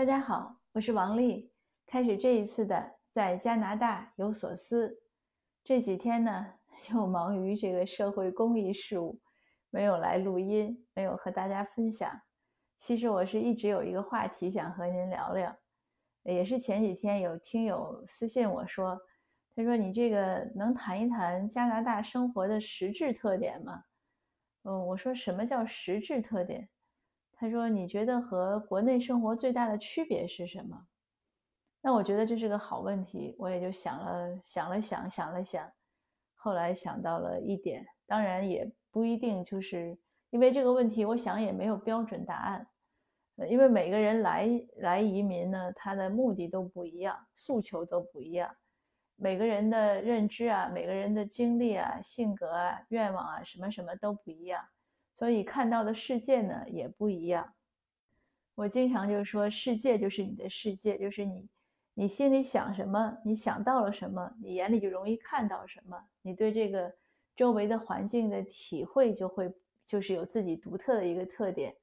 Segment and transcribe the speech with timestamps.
[0.00, 1.52] 大家好，我是王丽。
[1.86, 4.98] 开始这一次的在加拿大有所思。
[5.62, 6.54] 这几天呢，
[6.90, 9.20] 又忙于这个社会公益事务，
[9.68, 12.10] 没有来录音，没有和大家分享。
[12.78, 15.54] 其实我是一直有一个话题想和您聊聊，
[16.22, 18.98] 也是前几天有听友私信我说，
[19.54, 23.84] 他说你这个能谈一谈加拿大生活的实质特点吗？
[24.62, 26.70] 嗯，我说什么叫实质特点？
[27.40, 30.78] 他说：“你觉得和国内生活最大的区别是什么？”
[31.80, 35.72] 那我觉得这是个好问题，我也就想了想了想想了想，
[36.34, 42.68] 后来想到了一点，当然也不一定，就是因为这个问题，我想也没有标准答案，
[43.48, 44.46] 因为每个人来
[44.76, 48.54] 来移民呢，他的目的都不一样，诉求都不一样，
[49.16, 54.62] 每个人的认知啊，每个人的经历啊，性格啊，愿望啊，什么什么都不一样。
[55.20, 57.52] 所以看到的世界呢也不一样。
[58.54, 61.46] 我经常就是说，世界就是你的世界，就是你，
[61.92, 66.90] 你心里想什么，你想到了什么，你眼里就容易看到什么，你对这个
[67.36, 69.54] 周围的环境的体会就会
[69.84, 71.76] 就是有自己独特的一个特点。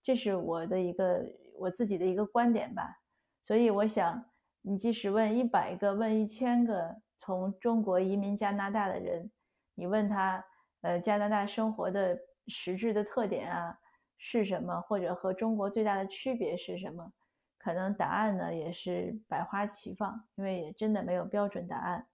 [0.00, 1.26] 这是我的一个
[1.58, 3.00] 我自己的一个观点吧。
[3.42, 4.24] 所以我想，
[4.62, 9.28] 你即使问一百个、问一千个从中国移民加拿大的人，
[9.74, 10.44] 你问他，
[10.82, 12.16] 呃，加拿大生活的。
[12.48, 13.78] 实质的特点啊
[14.18, 14.80] 是什么？
[14.82, 17.12] 或者和中国最大的区别是什么？
[17.58, 22.06] 可能答案呢也是百花齐放，因为也真的没有标准答案。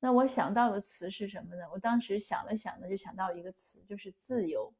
[0.00, 1.62] 那我想到的词是什么呢？
[1.72, 4.72] 我当时想了想呢，就想到一个词，就是自由。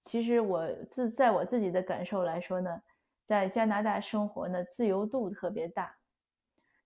[0.00, 2.82] 其实我自在我自己的感受来说呢，
[3.24, 5.96] 在加拿大生活呢，自由度特别大。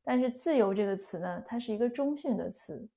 [0.05, 2.89] 但是自由这个词呢，它是一个中性的词。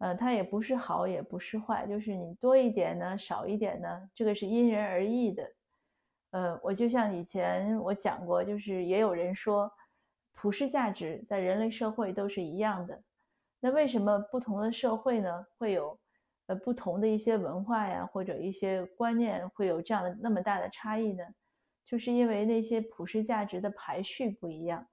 [0.00, 5.52] 呃，它也不是好，也不是坏，就是你多一点呢，少一点呢，这个是因人而异的。
[6.30, 9.70] 呃，我就像以前我讲过，就是也有人说，
[10.32, 12.98] 普世价值在人类社会都是一样的。
[13.60, 15.98] 那为什么不同的社会呢，会有
[16.46, 21.22] 呃不同的一些文化呀，或者一些观念会有这样的那么大的差异呢？
[21.84, 24.86] 就是因为那些普世价值的排序不一样。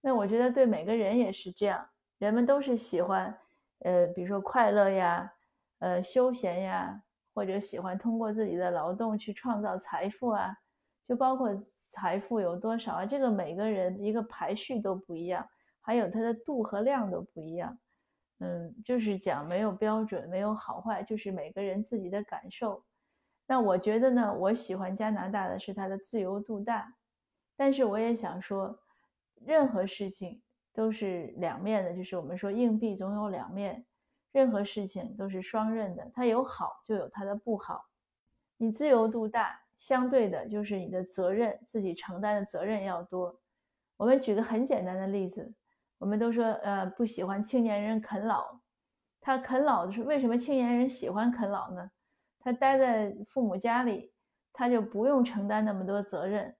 [0.00, 3.38] 那我觉得对每个人也是这样，人们都是喜欢。
[3.80, 5.32] 呃，比如说快乐呀，
[5.80, 7.02] 呃，休闲呀，
[7.34, 10.56] 或者喜欢通过自己的劳动去创造财富啊，
[11.04, 11.50] 就包括
[11.90, 15.48] 财富有多少啊，这个每个人一个排序都不一样，
[15.80, 17.78] 还有它的度和量都不一样。
[18.38, 22.84] 嗯，就是讲没有标准，没有好坏，就是每个人自己的感受。
[23.46, 26.94] 那我觉得呢，我喜欢加拿大的是它的自由度大，
[27.56, 28.78] 但是我也想说，
[29.44, 30.40] 任何事情。
[30.72, 33.84] 都是两面的，就是我们说硬币总有两面，
[34.32, 37.84] 任何事情都是双刃的，它有好就有它的不好。
[38.56, 43.40] 你自由度大，相对的就是你的责任，自己承担的责任要多。
[43.96, 45.52] 我们举个很简单的例子，
[45.98, 48.60] 我们都说呃不喜欢青年人啃老，
[49.20, 51.90] 他啃老的是为什么青年人喜欢啃老呢？
[52.38, 54.12] 他待在父母家里，
[54.52, 56.54] 他就不用承担那么多责任。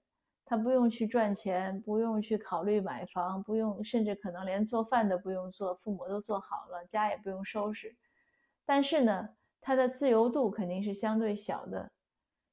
[0.50, 7.94] 他不用去赚钱，不用去考虑买房，不用，甚至可能连做饭都不用做，父母都做好了，家也不用收拾。
[8.66, 9.28] 但是呢，
[9.60, 11.92] 他的自由度肯定是相对小的。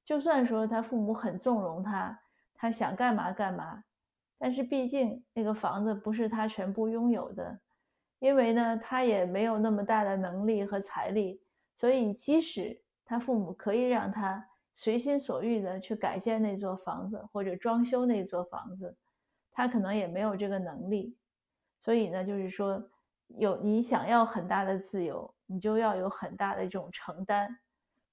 [0.05, 2.19] 就算说他父母很纵容他，
[2.53, 3.83] 他想干嘛干嘛，
[4.37, 7.59] 但是毕竟那个房子不是他全部拥有的，
[8.19, 11.41] 因为呢，他也没有那么大的能力和财力，
[11.73, 14.47] 所以即使他父母可以让他。
[14.79, 18.95] 随心所欲的去改建那座房子或者装修那座房子，
[19.51, 21.17] 他可能也没有这个能力。
[21.81, 22.81] 所以呢，就是说，
[23.29, 27.57] 有你想要很大的自由，你就要有很大的这种承担。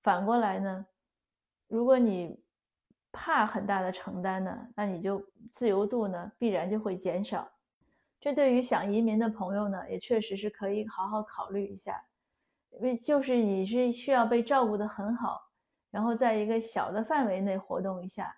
[0.00, 0.86] 反过来呢，
[1.69, 2.42] 如果你
[3.12, 7.46] 怕很大的承担呢，那你就自由度呢必然就会减少。
[8.19, 12.02] 这对于想移民的朋友呢，也确实是可以好好考虑一下，
[12.70, 15.50] 因为就是你是需要被照顾的很好。
[15.94, 18.37] 然后在一个小的范围内活动一下，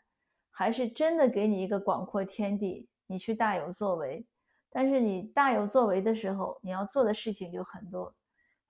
[0.51, 4.27] 还是真的给你一个广阔天地，你去大有作为。
[4.69, 8.15] 但是你大有作为的时候，你要做的事情就很多，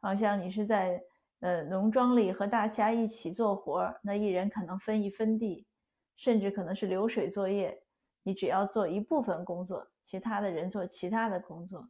[0.01, 1.03] 好像你是在
[1.41, 5.67] 呃农庄里和大家一起做活，那一人可能分一分地，
[6.17, 7.83] 甚至可能是流水作业，
[8.23, 11.89] 你只要做一部分工作，其他的人做其他的工作。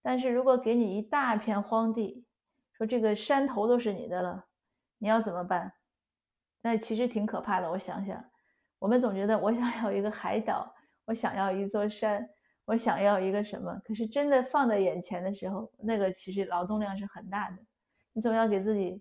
[0.00, 2.24] 但是如果给你一大片荒地，
[2.70, 4.44] 说这个山头都是你的了，
[4.98, 5.72] 你要怎么办？
[6.64, 7.70] 那其实挺可怕的。
[7.70, 8.24] 我想想，
[8.78, 10.74] 我们总觉得我想要一个海岛，
[11.04, 12.26] 我想要一座山，
[12.64, 13.78] 我想要一个什么？
[13.84, 17.58] 可是真的放在眼前的时候，那个其实劳动量是很大的。
[18.14, 18.98] 你总要给自己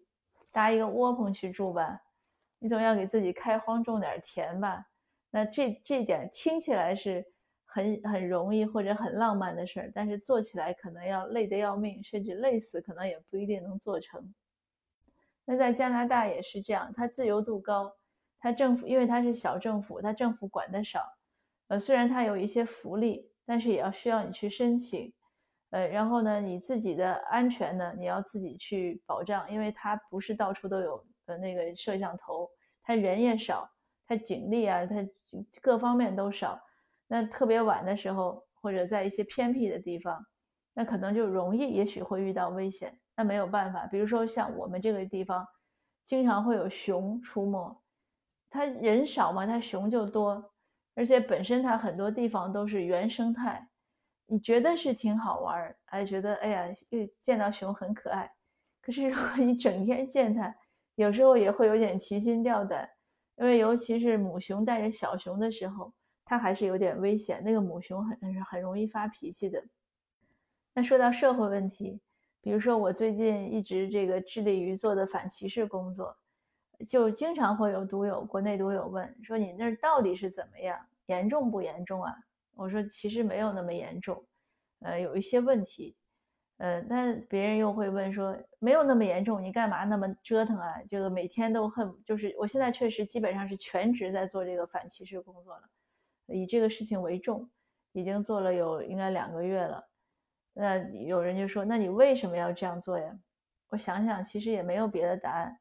[0.52, 1.98] 搭一个窝棚去住吧，
[2.60, 4.86] 你总要给自己开荒种点田吧，
[5.32, 7.26] 那这这点听起来是
[7.64, 14.22] 很很容易或者很浪漫的事儿，但是做起来可能要累得要命，甚至累死，可能也不一定能做成。
[15.46, 17.94] 那在加拿大也是这样，它自由度高，
[18.40, 21.02] 它政府因为它是小政府，它政府管的少，
[21.68, 25.14] 呃，虽然它有一些福利，但是也要需要你去申请，
[25.72, 32.50] 呃，然后呢，你自己的安全呢，你要自己去保障，因为它不是到处都有呃那个摄像头，
[32.84, 33.70] 它人也少，
[34.08, 35.08] 它警力啊，它。
[35.64, 36.62] 各方面都少，
[37.08, 40.24] 那特别晚的时候，或者在一些偏僻的地方，
[40.76, 42.96] 那可能就容易，也许会遇到危险。
[43.16, 45.48] 那没有办法，比如说像我们这个地方，
[46.04, 47.82] 经常会有熊出没，
[48.50, 50.54] 它人少嘛，它熊就多，
[50.96, 53.70] 而且本身它很多地方都是原生态，
[54.26, 58.32] 你觉得是挺好玩儿，哎，觉得哎呀，又见到熊很可爱。
[58.82, 60.54] 可是如果你整天见它，
[60.96, 62.90] 有时候也会有点提心吊胆。
[63.38, 65.92] 因为尤其是母熊带着小熊的时候，
[66.24, 67.42] 它还是有点危险。
[67.44, 69.64] 那个母熊很很容易发脾气的。
[70.76, 72.00] 那说到社会问题，
[72.44, 76.14] 比如说我最近一直这个致力于做的反歧视工作，
[76.86, 80.78] 就经常会有读友、国内读友问说：“你那儿到底是怎么样？
[81.06, 82.14] 严重不严重啊？”
[82.54, 84.22] 我说：“其实没有那么严重，
[84.80, 85.96] 呃，有一些问题。”
[86.60, 90.76] 呃，但别人又会问说，没有那么严重，你干嘛那么折腾啊？
[90.90, 95.64] 这个每天都恨，就是我现在确实基本上是全职在做这个反歧视工作了，
[96.28, 97.50] 以这个事情为重，
[97.94, 99.90] 已经做了有应该两个月了。
[100.54, 103.20] 那有人就说，那你为什么要这样做呀？
[103.70, 105.60] 我想想，其实也没有别的答案，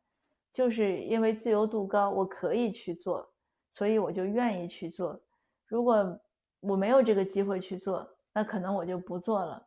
[0.53, 3.33] 就是因为自由度高，我可以去做，
[3.71, 5.21] 所以我就愿意去做。
[5.67, 6.21] 如果
[6.61, 9.67] 我没有这个机会去做，那可能我就不做了。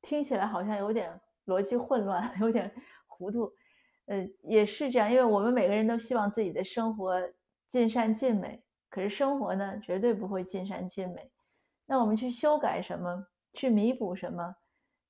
[0.00, 2.72] 听起来好像有点逻辑混乱， 有点
[3.06, 3.52] 糊涂，
[4.06, 7.20] 呃，也是这样，因为我们每个人都希望自己的生活
[7.68, 11.30] 尽善尽美，可是生活呢，绝对不会尽善尽美。
[11.86, 14.56] 那我们去修改什么，去弥补什么，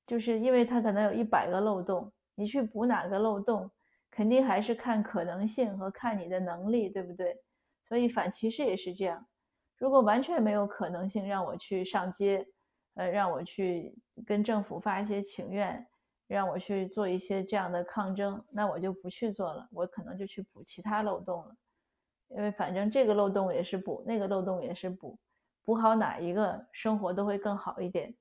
[0.05, 3.71] 就是因为它可能有一百个漏洞，你去补哪个漏洞，
[4.11, 7.37] 肯定还是看可能性和看你的能力，对不对？
[7.89, 9.27] 所以反歧视也是这样，
[9.77, 12.47] 如果完全没有可能性让我去上街。
[12.95, 13.97] 呃，让我去
[14.27, 15.83] 跟政府发一些请愿，
[16.27, 21.57] 让我去做一些这样的抗争，那我就不去做了，我可能就去补其他漏洞了，
[22.29, 25.19] 因为反正这个漏洞也是补，那个漏洞也是补，
[25.65, 28.15] 补好哪一个，生活都会更好一点。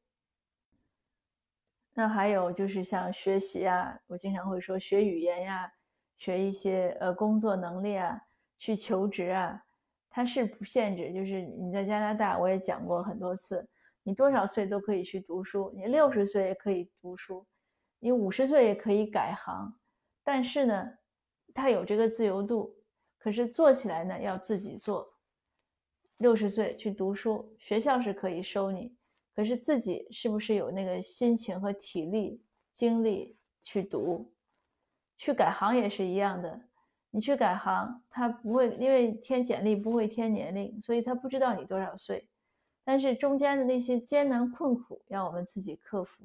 [1.93, 5.71] 那还有就是像学习啊，我经常会说学语言呀，
[6.17, 8.21] 学一些呃工作能力啊，
[8.57, 9.63] 去求职啊，
[10.09, 13.67] 它是不限制，就是你在加拿大，我也讲过很多次。
[14.03, 17.45] 你多少岁都可以去读书，你六十岁也可以读书，
[17.99, 19.77] 你五十岁也可以改行，
[20.23, 20.91] 但是呢，
[21.53, 22.75] 它有这个自由度，
[23.19, 25.07] 可是做起来呢要自己做。
[26.17, 28.95] 六十岁去读书，学校是可以收你，
[29.35, 32.41] 可是自己是不是有那个心情和体力、
[32.71, 34.31] 精力去读？
[35.17, 36.59] 去改行也是一样的，
[37.11, 42.27] 你去改行，他不会因为填简历不会填年龄，所以他不知道你多少岁。
[42.83, 46.23] 但是中间的那些艰难困苦要我们自己克服，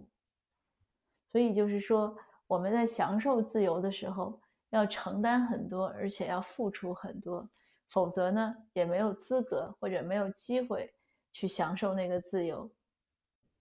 [1.30, 2.16] 所以就是说
[2.46, 7.46] 我们在享受自由的时候要承担很多，而且要付出很多，
[7.90, 10.90] 否则呢也没有资格或者没有机会
[11.34, 12.70] 去享受那个自由。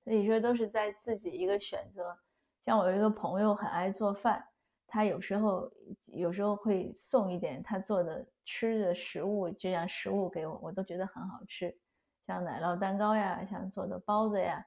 [0.05, 2.17] 所以说都是在自己一个选择。
[2.63, 4.41] 像我有一个朋友很爱做饭，
[4.87, 5.69] 他有时候
[6.05, 11.75] 有时候会送一点他做的吃的食物，这样食物给我，我都觉得很好吃。
[12.27, 14.65] 像奶酪蛋糕呀，像做的包子呀，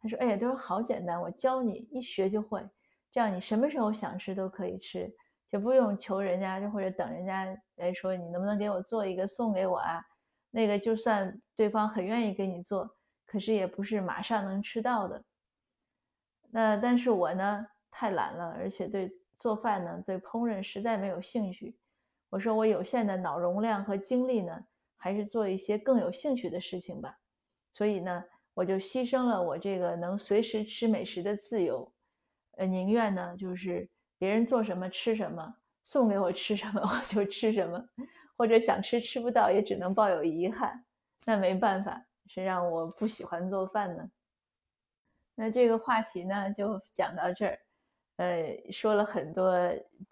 [0.00, 2.62] 他说：“哎呀，都是好简单，我教你，一学就会。
[3.10, 5.10] 这样你什么时候想吃都可以吃，
[5.50, 10.02] 就不用求人家或者等人家来说你能不能给我做一个送给我啊？
[10.50, 12.88] 那个就算对方很愿意给你做，
[13.34, 15.20] 可是也不是马上能吃到的。
[16.52, 21.76] 那但是我呢太懒了，而且对做饭呢，对烹饪实在没有兴趣。
[22.30, 24.56] 我说我有限的脑容量和精力呢。”
[25.04, 27.18] 还是做一些更有兴趣的事情吧，
[27.74, 28.24] 所以呢，
[28.54, 31.92] 我就牺牲了我这个能随时吃美食的自由，
[32.52, 33.86] 呃，宁愿呢就是
[34.16, 37.86] 别人做什么吃什么，送给我吃什么我就吃什么，
[38.38, 40.82] 或者想吃吃不到也只能抱有遗憾。
[41.26, 44.10] 那没办法，谁让我不喜欢做饭呢？
[45.34, 47.58] 那这个话题呢就讲到这儿，
[48.16, 49.52] 呃，说了很多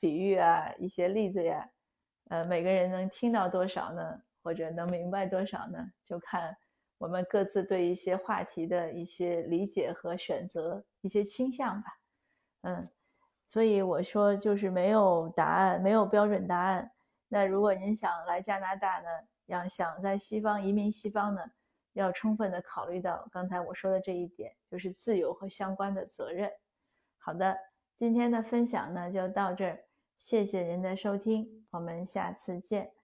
[0.00, 1.70] 比喻啊，一些例子呀，
[2.28, 4.22] 呃，每个人能听到多少呢？
[4.42, 5.92] 或者能明白多少呢？
[6.04, 6.56] 就看
[6.98, 12.00] 我们各自对一些话题的一些理解和选择，一些倾向吧。
[12.62, 12.88] 嗯，
[13.46, 16.90] 所以我说就是没有答案，没有标准答案。
[17.28, 19.08] 那如果您想来加拿大呢，
[19.46, 21.52] 要想在西方移民西方呢，
[21.92, 26.50] 要充分的考虑到刚才我说的这一点，就是自由和相关的责任。
[27.18, 27.56] 好的，
[27.94, 29.84] 今天的分享呢就到这儿，
[30.18, 33.01] 谢谢您的收听，我们下次见。